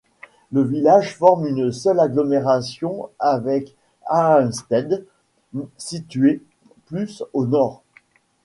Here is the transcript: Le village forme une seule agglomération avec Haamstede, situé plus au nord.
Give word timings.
Le 0.51 0.63
village 0.63 1.15
forme 1.15 1.45
une 1.45 1.71
seule 1.71 1.99
agglomération 1.99 3.11
avec 3.19 3.75
Haamstede, 4.07 5.05
situé 5.77 6.41
plus 6.87 7.23
au 7.33 7.45
nord. 7.45 7.83